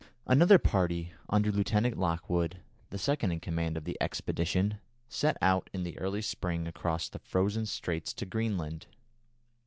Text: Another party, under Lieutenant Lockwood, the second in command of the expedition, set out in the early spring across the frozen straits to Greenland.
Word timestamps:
Another 0.25 0.57
party, 0.57 1.13
under 1.29 1.51
Lieutenant 1.51 1.95
Lockwood, 1.95 2.57
the 2.89 2.97
second 2.97 3.33
in 3.33 3.39
command 3.39 3.77
of 3.77 3.83
the 3.83 3.97
expedition, 4.01 4.79
set 5.07 5.37
out 5.43 5.69
in 5.73 5.83
the 5.83 5.95
early 5.99 6.23
spring 6.23 6.65
across 6.65 7.07
the 7.07 7.19
frozen 7.19 7.67
straits 7.67 8.11
to 8.13 8.25
Greenland. 8.25 8.87